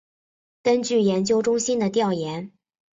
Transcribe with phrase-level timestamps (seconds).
[0.63, 2.51] 根据研究中心的调研